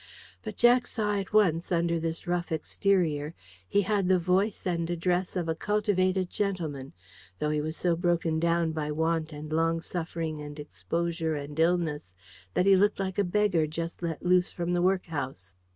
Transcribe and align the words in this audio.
But 0.41 0.57
Jack 0.57 0.87
saw 0.87 1.19
at 1.19 1.31
once 1.31 1.71
under 1.71 1.99
this 1.99 2.25
rough 2.25 2.51
exterior 2.51 3.35
he 3.67 3.83
had 3.83 4.07
the 4.07 4.17
voice 4.17 4.65
and 4.65 4.89
address 4.89 5.35
of 5.35 5.47
a 5.47 5.53
cultivated 5.53 6.27
gentleman, 6.31 6.93
though 7.37 7.51
he 7.51 7.61
was 7.61 7.77
so 7.77 7.95
broken 7.95 8.39
down 8.39 8.71
by 8.71 8.89
want 8.91 9.31
and 9.31 9.53
long 9.53 9.79
suffering 9.79 10.41
and 10.41 10.59
exposure 10.59 11.35
and 11.35 11.59
illness 11.59 12.15
that 12.55 12.65
he 12.65 12.75
looked 12.75 12.99
like 12.99 13.19
a 13.19 13.23
beggar 13.23 13.67
just 13.67 14.01
let 14.01 14.25
loose 14.25 14.49
from 14.49 14.73
the 14.73 14.81
workhouse. 14.81 15.55